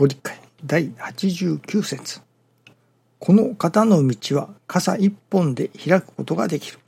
[0.00, 0.34] ご理解
[0.64, 2.22] 第89節。
[3.18, 6.78] この方の道は傘一本で開くことができる。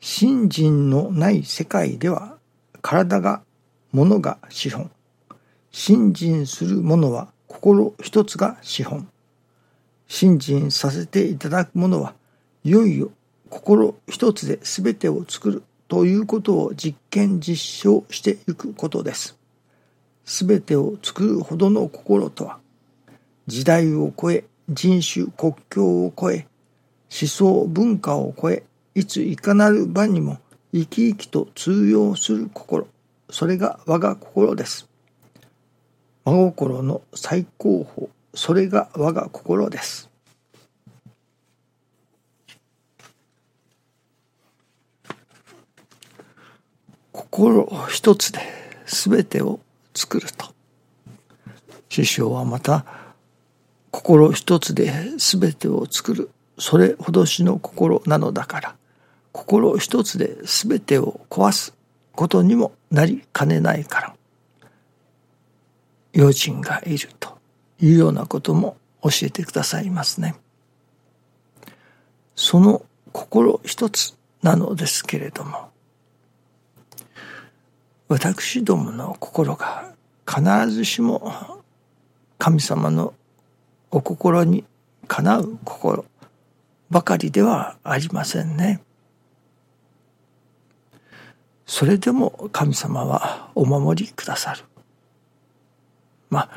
[0.00, 2.38] 信心のない世界では
[2.80, 3.42] 体が
[3.92, 4.90] 物が資本
[5.70, 9.06] 信心する者は心一つが資本
[10.08, 12.14] 信心させていただく者は
[12.64, 13.10] いよいよ
[13.50, 19.38] 心一つで全てを作るということを実験実証していくことです。
[20.24, 22.58] 全てを作るほどの心とは
[23.46, 26.46] 時代を超え人種国境を超え
[27.10, 30.38] 思想文化を超えいついかなる場にも
[30.72, 32.88] 生き生きと通用する心
[33.30, 34.88] それが我が心です
[36.24, 40.10] 真心の最高峰それが我が心です
[47.34, 48.38] 心一つで
[48.86, 49.58] 全てを
[49.92, 50.54] 作ると。
[51.88, 52.86] 師匠はまた
[53.90, 56.30] 心一つで全てを作る。
[56.60, 58.76] それほどしの心なのだから。
[59.32, 61.74] 心一つで全てを壊す
[62.12, 64.14] ことにもなりかねないから。
[66.12, 67.36] 用心がいると
[67.80, 70.36] いうようなことも教えてくださいますね。
[72.36, 75.73] その心一つなのですけれども
[78.14, 79.92] 私どもの心が
[80.24, 81.32] 必ずしも
[82.38, 83.12] 神様の
[83.90, 84.62] お心に
[85.08, 86.04] かなう心
[86.90, 88.80] ばかりではありませんね。
[91.66, 94.62] それでも神様はお守りくださる。
[96.30, 96.50] まあ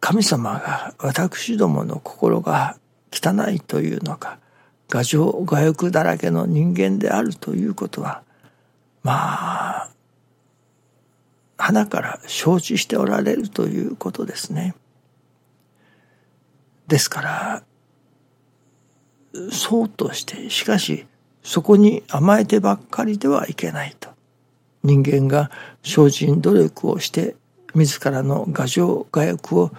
[0.00, 2.76] 神様が私どもの心が
[3.10, 4.38] 汚いというのか
[4.92, 8.22] 牙城牙欲だらけの人間であるということは
[9.02, 9.93] まあ
[11.56, 14.74] 花から承知しておられるということですね。
[16.88, 17.62] ですから
[19.50, 21.06] そうとしてしかし
[21.42, 24.10] そこに甘えてばっかりではいけないと
[24.82, 25.50] 人間が
[25.82, 27.36] 精進努力をして
[27.74, 29.72] 自らの牙城牙欲を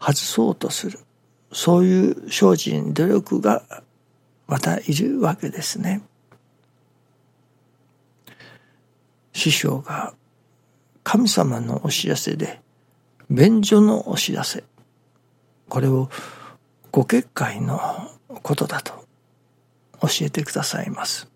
[0.00, 0.98] 外そうとする
[1.52, 3.62] そういう精進努力が
[4.46, 6.02] またいるわけですね。
[9.32, 10.14] 師匠が
[11.10, 12.60] 神様のお知らせで
[13.30, 14.62] 便所のお知らせ。
[15.70, 16.10] これを
[16.92, 17.80] ご結界の
[18.42, 18.92] ことだと
[20.02, 21.26] 教えてくださいます。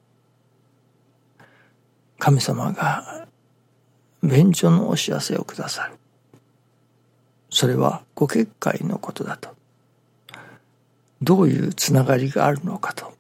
[2.19, 3.27] 神様が
[4.23, 5.95] 便所のお知らせをくださる。
[7.49, 9.57] それはご結界のことだと。
[11.23, 13.15] どういうつながりがあるのかと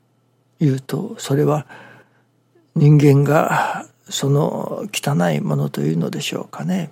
[0.60, 1.66] いうとそれは
[2.74, 6.90] 人間がその汚いものというのでしょうかね。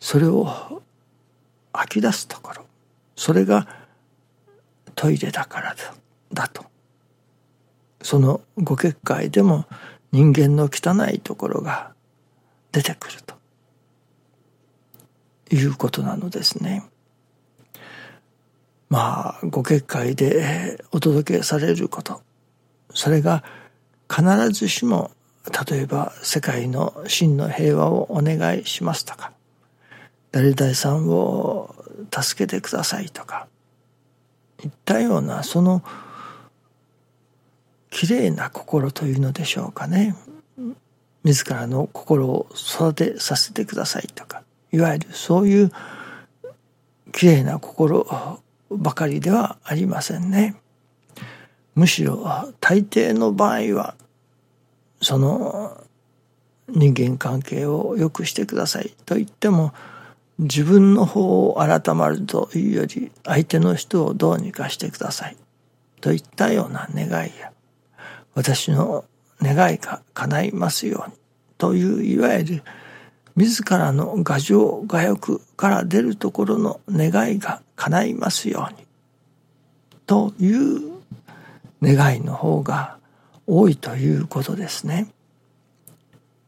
[0.00, 0.82] それを
[1.72, 2.66] 吐き出すところ
[3.16, 3.66] それが
[4.94, 5.94] トイレだからだ
[6.32, 6.64] だと。
[8.02, 9.66] そのご結界でも
[10.12, 11.92] 人間の汚いところが
[12.72, 13.36] 出てくると。
[15.50, 16.84] いうことなのですね。
[18.88, 22.22] まあご結界でお届けされること。
[22.94, 23.44] それが
[24.08, 25.10] 必ずしも
[25.68, 29.32] 例えば世界の真の平和をお願いしますとか？
[30.32, 31.74] 誰々さんを
[32.12, 33.46] 助けてくださいとか。
[34.64, 35.82] いったようなその
[37.90, 40.16] きれいな心というのでしょうかね。
[41.24, 44.42] 自らの心を育てさせてくださいとか。
[44.72, 45.72] いわゆるそういう
[47.12, 48.06] きれいな心
[48.70, 50.56] ばかりではありませんね。
[51.74, 52.24] むしろ
[52.60, 53.94] 大抵の場合は
[55.00, 55.80] その
[56.68, 58.94] 人間関係を良くしてください。
[59.04, 59.72] と言っても
[60.38, 65.36] 自分の方を改まるというより相手の人をどうにかしてください。
[66.00, 67.52] といったような願いや
[68.34, 69.04] 私の
[69.40, 71.16] 願いが叶いますように。
[71.58, 72.62] といういわゆる
[73.34, 78.86] 自らの牙城牙欲から出るところの願いが叶いますように。
[80.06, 80.96] という
[81.82, 82.95] 願いの方が
[83.46, 85.08] 多いということですね。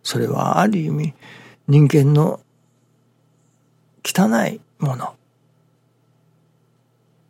[0.02, 1.14] それはある意味
[1.66, 2.40] 人間の
[4.04, 5.14] 汚いもの。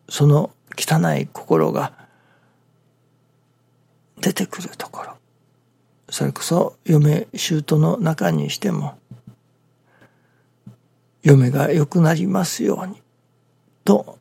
[0.08, 1.92] その汚い心が
[4.20, 5.14] 出てくるところ。
[6.10, 8.98] それこそ嫁姑の中にしても
[11.22, 13.02] 嫁が良くなりますように
[13.84, 14.18] と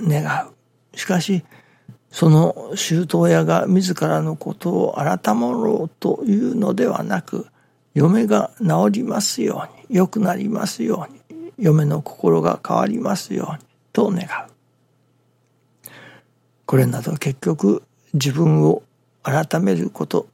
[0.00, 0.98] 願う。
[0.98, 1.44] しかし
[2.10, 7.46] その周到屋が自らのことを改まろうというのではなく
[7.94, 14.50] 嫁が治りますように良くなりますように嫁の心が変わりますようにと願う。
[16.66, 17.82] これなど結局
[18.12, 18.82] 自分を
[19.22, 20.28] 改めること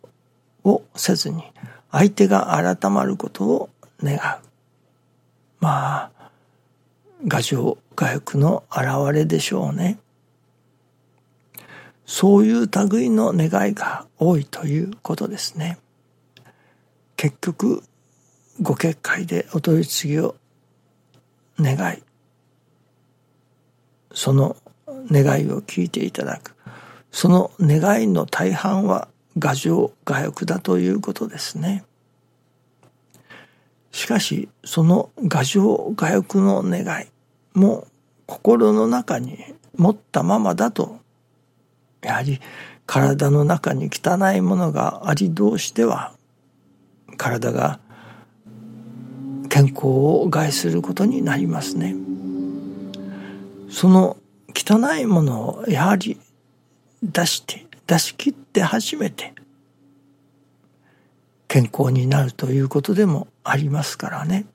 [0.64, 1.43] をせずに
[1.90, 3.70] 相手が改まることを
[4.02, 4.20] 願う。
[5.61, 6.11] まあ
[7.29, 9.99] 牙城牙欲の現れでしょうね。
[12.06, 15.79] そういう類の願いが多いということですね。
[17.17, 17.82] 結局
[18.62, 20.37] ご結界でお取り次ぎを
[21.58, 22.03] 願い
[24.14, 24.56] その
[25.11, 26.55] 願いを聞いていただく。
[27.11, 29.08] その願いの大半は
[29.41, 31.85] 牙城牙欲だということですね。
[33.91, 37.06] しかしその牙城牙欲の願い
[37.55, 37.87] も
[38.26, 39.38] 心の中に
[39.76, 40.99] 持ったままだと
[42.02, 42.40] やはり
[42.87, 46.12] 体の中に汚いものがあり同士では
[47.16, 47.81] 体が
[49.48, 51.96] 健康を害することになりますね。
[53.70, 54.16] その
[54.54, 56.20] 汚いものをやはり
[57.02, 59.34] 出して出し切って初めて
[61.48, 64.46] 健康になるということでもありますからね。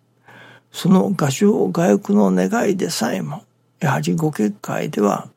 [0.71, 3.43] その画商画欲の願いでさえも
[3.79, 5.29] やはりご結界では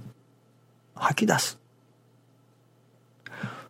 [0.94, 1.63] 吐き出す。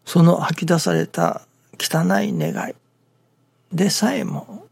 [0.04, 1.42] その吐き出された
[1.78, 2.74] 汚い願い
[3.72, 4.66] でさえも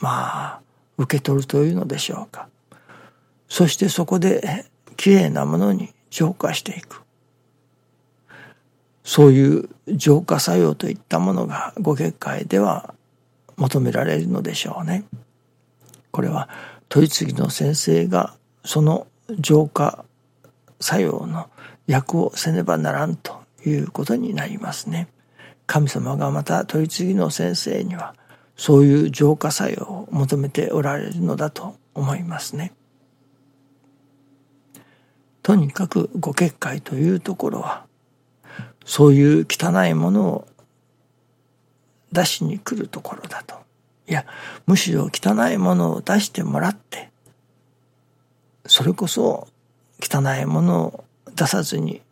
[0.00, 0.60] まあ
[0.98, 2.48] 受け取るというのでしょうか。
[3.48, 4.66] そしてそこで
[4.96, 7.02] きれいなものに浄化していく。
[9.02, 12.94] そういう浄化作用といったものがご結界では
[13.56, 15.04] 求められるのでしょうね。
[16.10, 16.48] これは
[16.88, 18.34] 取り次ぎの先生が
[18.64, 19.06] その
[19.38, 20.04] 浄化
[20.80, 21.48] 作用の
[21.86, 25.08] 役をせねばならんということになりますね。
[25.66, 28.14] 神様がまた取り次ぎの先生には
[28.56, 32.72] そういう浄化作用を求めておられるのだと思いますね。
[35.42, 37.86] とにかくご結界というところは
[38.84, 40.48] そういう汚いものを
[42.12, 43.56] 出しに来るところだと。
[44.08, 44.26] いや
[44.66, 47.10] むしろ汚いものを出してもらって
[48.66, 49.46] それこそ
[50.00, 51.04] 汚いものを
[51.36, 52.02] 出さずに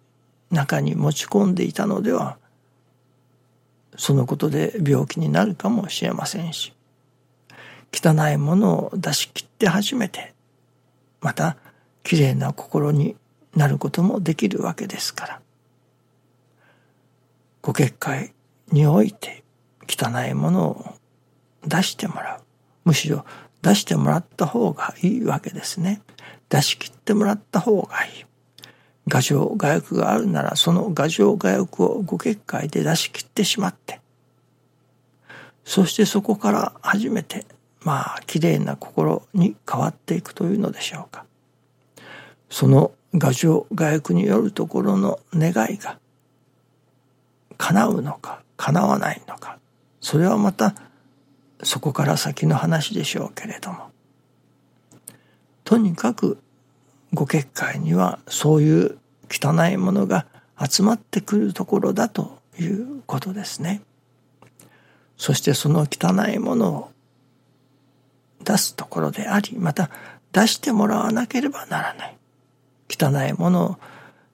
[0.50, 2.38] 中に持ち込んでいたのでは
[3.96, 6.72] そのことで病気になるかもしれませんし
[7.92, 10.34] 汚いものを出し切って初めて
[11.20, 11.56] また
[12.02, 13.16] きれいな心に
[13.54, 15.40] なることもできるわけですから
[17.62, 18.32] ご結界
[18.72, 19.42] において
[19.88, 20.94] 汚いものを
[21.66, 22.40] 出してもらう。
[22.84, 23.24] むしろ
[23.62, 26.02] 出してもらった方がいいわけですね。
[26.48, 28.27] 出し切ってもらった方がいい。
[29.08, 34.00] 画商画欲があるならその画商画欲をご結界で出し切ってしまって。
[35.64, 37.44] そしてそこから初めて
[37.80, 41.24] まあ綺麗な心に変わっていくというのでしょうか。
[42.50, 45.98] その画商画欲によるところの願いが
[47.56, 49.58] 叶うのか叶わないのか。
[50.00, 50.74] それはまた
[51.62, 53.90] そこから先の話でしょうけれども。
[55.64, 56.38] とにかく
[57.14, 58.98] ご結界にはそういう
[59.30, 60.26] 汚いものが
[60.58, 63.82] 集まってくるところだということですね。
[65.16, 66.90] そしてその汚いものを
[68.44, 69.90] 出すところであり、また
[70.32, 72.16] 出してもらわなければならない。
[72.90, 73.76] 汚いものを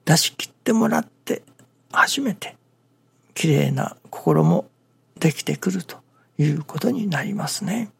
[0.05, 1.43] 出し切ってもらって
[1.91, 2.55] 初めて
[3.33, 4.67] 綺麗な心も
[5.19, 5.97] できてくると
[6.37, 7.91] いうことになりますね。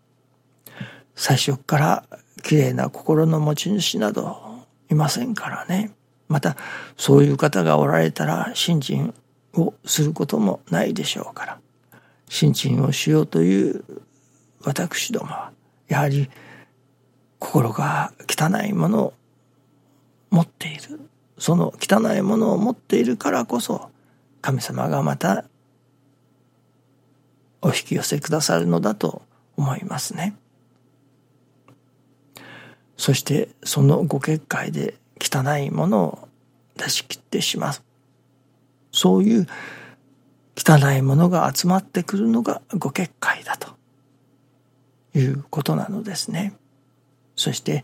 [1.16, 2.06] 最初から
[2.44, 4.45] 綺麗な心の持ち主など
[4.90, 5.92] いませんからね。
[6.28, 6.56] また
[6.98, 9.14] そういう方がおられたら信心
[9.54, 11.60] をすることもないでしょうから
[12.28, 13.84] 信心をしようという
[14.64, 15.52] 私どもは
[15.88, 16.30] やはり
[17.40, 19.14] 心が汚いものを
[20.32, 21.00] 持っている
[21.38, 23.90] その汚いものを持っているからこそ
[24.42, 25.46] 神様がまた
[27.62, 29.22] お引き寄せくださるのだと
[29.58, 30.36] 思いますね。
[32.98, 36.28] そしてそのご結界で汚いものを
[36.78, 37.74] 出し切ってしまう。
[38.92, 39.48] そういう
[40.58, 43.76] 汚いものが集まってくるのがご結界だと
[45.18, 46.54] いうことなのですね。
[47.36, 47.84] そして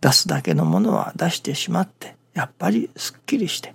[0.00, 3.74] 出すだけのものは出してしまってやっぱりすっきりして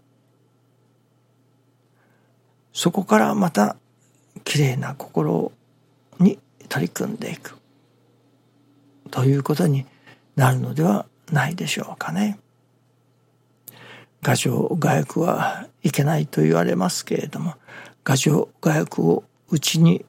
[2.71, 3.77] そこからまた
[4.43, 5.51] きれいな心
[6.19, 7.57] に取り組んでいく
[9.09, 9.85] ということに
[10.39, 12.39] なるのではないでしょうかね。
[14.21, 17.55] 画上画欲はいけないと言われますけれども
[18.05, 20.05] 画上画欲を内に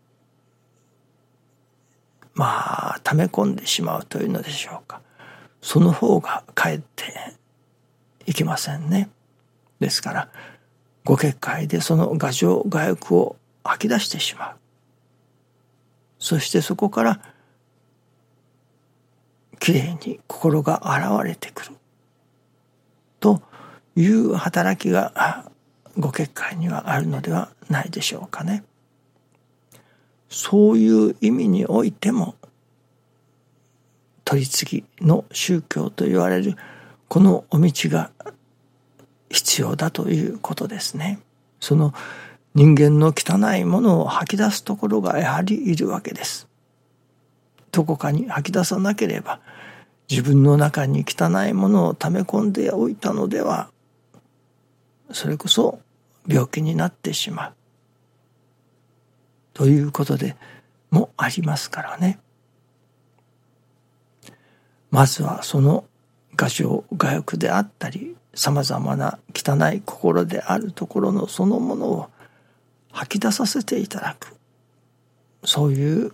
[2.35, 5.01] まあ溜め込んでしまうというのでしょうか。
[5.63, 7.13] その方がかえって
[8.25, 9.11] いきませんね。
[9.81, 10.29] ですから
[11.05, 14.57] ご結界でその牙城牙欲を吐き出してしまう。
[16.21, 17.21] そしてそこから
[19.61, 21.73] きれいに心が現れてくる
[23.21, 23.43] と
[23.95, 25.45] いう働きが
[25.99, 28.65] ご結界にはあるのではないでしょうかね。
[30.31, 32.37] そういう意味においても
[34.25, 36.57] 取り次ぎの宗教と言われる
[37.09, 38.13] このお道が
[39.29, 41.21] 必要だということですね。
[41.61, 41.93] その
[42.55, 46.50] 人間の汚いものを吐き出すところがやはりいるわけです。
[47.73, 49.41] どこかに吐き出さなければ
[50.11, 53.71] 自分の中に汚いものを溜め込んでおいたのでは
[55.13, 55.81] それこそ
[56.27, 57.55] 病気になってしまう
[59.55, 60.37] ということで
[60.91, 62.19] もありますからね。
[64.91, 65.85] まずはその
[66.35, 72.11] 画商画欲であったりさまざまな汚い心であるところのそのものを
[72.93, 74.35] 吐き出させていただく
[75.45, 76.13] そういう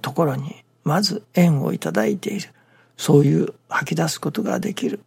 [0.00, 2.50] ところにまず縁をいただいている
[2.96, 5.00] そういう吐き出すことができる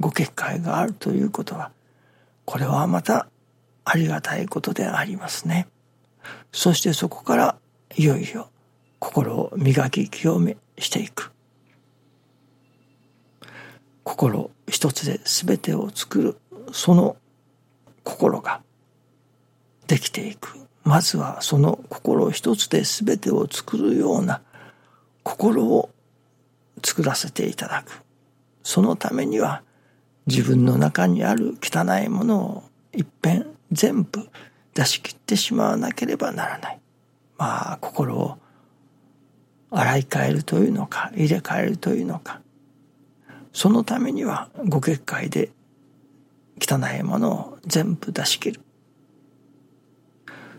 [0.00, 1.70] ご結界があるということは
[2.44, 3.28] これはまた
[3.84, 5.66] ありがたいことでありますね。
[6.52, 7.56] そしてそこから
[7.96, 8.50] いよいよ
[8.98, 11.32] 心を磨き清めしていく。
[14.04, 16.36] 心一つで全てを作る
[16.72, 17.16] その
[18.04, 18.62] 心が
[19.86, 24.40] できていくまずはその心一つで全てを作るような
[25.22, 25.90] 心を
[26.82, 28.02] 作らせていただく。
[28.62, 29.62] そのためには
[30.26, 32.62] 自分の中にある汚いものを
[32.94, 34.30] 一遍全部
[34.72, 36.80] 出し切ってしまわなければならない。
[37.36, 38.38] まあ心を
[39.70, 42.40] 洗い替えるというのか入れ替えるというのか。
[43.52, 45.50] そのためにはご結界で
[46.58, 48.62] 汚いものを全部出し切る。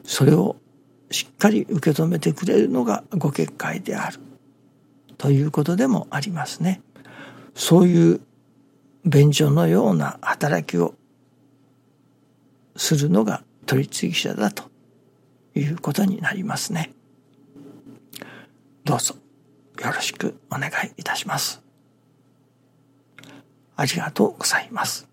[0.09, 0.55] それを
[1.11, 4.17] しっかり受け止めてくれるのがご結界である
[5.19, 6.81] ということでもありますね。
[7.53, 8.21] そういう
[9.05, 10.95] 便所のような働きを
[12.75, 14.63] するのが取次者だと
[15.53, 16.91] いうことになりますね。
[18.85, 19.13] どうぞ
[19.79, 21.61] よろしくお願いいたします。
[23.75, 25.08] ありがとうございます。